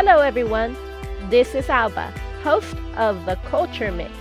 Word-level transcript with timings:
Hello, 0.00 0.20
everyone. 0.20 0.76
This 1.28 1.56
is 1.56 1.68
Alba, 1.68 2.12
host 2.44 2.76
of 2.96 3.26
The 3.26 3.34
Culture 3.46 3.90
Mix. 3.90 4.12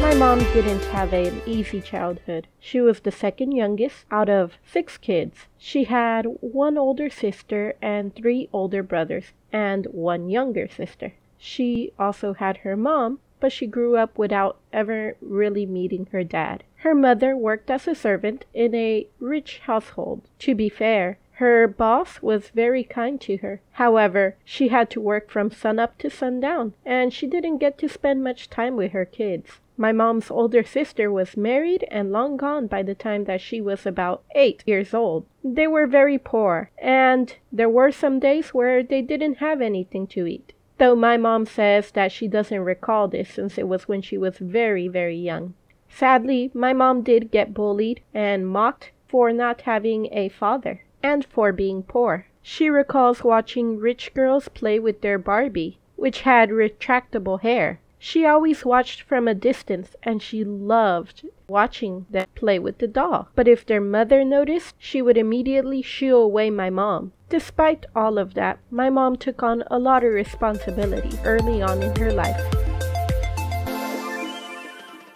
My 0.00 0.14
mom 0.14 0.38
didn't 0.54 0.84
have 0.92 1.12
an 1.12 1.42
easy 1.44 1.80
childhood. 1.80 2.46
She 2.60 2.80
was 2.80 3.00
the 3.00 3.10
second 3.10 3.50
youngest 3.50 4.06
out 4.12 4.28
of 4.28 4.58
six 4.64 4.96
kids. 4.96 5.46
She 5.58 5.82
had 5.82 6.26
one 6.40 6.78
older 6.78 7.10
sister 7.10 7.74
and 7.82 8.14
three 8.14 8.48
older 8.52 8.84
brothers, 8.84 9.32
and 9.52 9.86
one 9.86 10.30
younger 10.30 10.68
sister. 10.68 11.14
She 11.36 11.90
also 11.98 12.34
had 12.34 12.58
her 12.58 12.76
mom, 12.76 13.18
but 13.40 13.52
she 13.52 13.66
grew 13.66 13.96
up 13.96 14.16
without 14.18 14.58
ever 14.72 15.16
really 15.20 15.66
meeting 15.66 16.06
her 16.12 16.24
dad. 16.24 16.64
Her 16.76 16.94
mother 16.94 17.36
worked 17.36 17.70
as 17.70 17.86
a 17.86 17.94
servant 17.94 18.44
in 18.54 18.74
a 18.74 19.06
rich 19.20 19.60
household. 19.60 20.22
To 20.40 20.54
be 20.54 20.68
fair, 20.68 21.18
her 21.32 21.68
boss 21.68 22.22
was 22.22 22.48
very 22.48 22.82
kind 22.82 23.20
to 23.20 23.36
her. 23.38 23.60
However, 23.72 24.36
she 24.44 24.68
had 24.68 24.88
to 24.90 25.00
work 25.00 25.28
from 25.30 25.50
sunup 25.50 25.98
to 25.98 26.08
sundown, 26.08 26.72
and 26.84 27.12
she 27.12 27.26
didn't 27.26 27.58
get 27.58 27.76
to 27.78 27.88
spend 27.88 28.24
much 28.24 28.48
time 28.48 28.74
with 28.74 28.92
her 28.92 29.04
kids. 29.04 29.60
My 29.76 29.92
mom's 29.92 30.30
older 30.30 30.64
sister 30.64 31.12
was 31.12 31.36
married 31.36 31.84
and 31.90 32.10
long 32.10 32.38
gone 32.38 32.66
by 32.66 32.82
the 32.82 32.94
time 32.94 33.24
that 33.24 33.42
she 33.42 33.60
was 33.60 33.84
about 33.84 34.22
eight 34.34 34.62
years 34.66 34.94
old. 34.94 35.26
They 35.44 35.66
were 35.66 35.86
very 35.86 36.16
poor, 36.16 36.70
and 36.78 37.34
there 37.52 37.68
were 37.68 37.92
some 37.92 38.18
days 38.18 38.54
where 38.54 38.82
they 38.82 39.02
didn't 39.02 39.34
have 39.34 39.60
anything 39.60 40.06
to 40.08 40.26
eat. 40.26 40.54
Though 40.78 40.94
my 40.94 41.16
mom 41.16 41.46
says 41.46 41.90
that 41.92 42.12
she 42.12 42.28
doesn't 42.28 42.60
recall 42.60 43.08
this 43.08 43.30
since 43.30 43.56
it 43.56 43.66
was 43.66 43.88
when 43.88 44.02
she 44.02 44.18
was 44.18 44.38
very, 44.38 44.88
very 44.88 45.16
young. 45.16 45.54
Sadly, 45.88 46.50
my 46.52 46.72
mom 46.72 47.02
did 47.02 47.30
get 47.30 47.54
bullied 47.54 48.02
and 48.12 48.46
mocked 48.46 48.92
for 49.06 49.32
not 49.32 49.62
having 49.62 50.12
a 50.12 50.28
father 50.28 50.82
and 51.02 51.24
for 51.24 51.52
being 51.52 51.82
poor. 51.82 52.26
She 52.42 52.68
recalls 52.68 53.24
watching 53.24 53.78
rich 53.78 54.12
girls 54.12 54.48
play 54.48 54.78
with 54.78 55.00
their 55.00 55.18
Barbie, 55.18 55.78
which 55.96 56.22
had 56.22 56.50
retractable 56.50 57.40
hair. 57.40 57.80
She 57.98 58.26
always 58.26 58.64
watched 58.64 59.02
from 59.02 59.26
a 59.26 59.34
distance 59.34 59.96
and 60.02 60.22
she 60.22 60.44
loved 60.44 61.26
watching 61.48 62.06
them 62.10 62.26
play 62.34 62.58
with 62.58 62.78
the 62.78 62.86
doll. 62.86 63.28
But 63.34 63.48
if 63.48 63.64
their 63.64 63.80
mother 63.80 64.24
noticed, 64.24 64.74
she 64.78 65.00
would 65.00 65.16
immediately 65.16 65.82
shoo 65.82 66.16
away 66.16 66.50
my 66.50 66.70
mom. 66.70 67.12
Despite 67.28 67.86
all 67.94 68.18
of 68.18 68.34
that, 68.34 68.58
my 68.70 68.90
mom 68.90 69.16
took 69.16 69.42
on 69.42 69.64
a 69.68 69.78
lot 69.78 70.04
of 70.04 70.12
responsibility 70.12 71.18
early 71.24 71.62
on 71.62 71.82
in 71.82 71.96
her 71.96 72.12
life. 72.12 72.55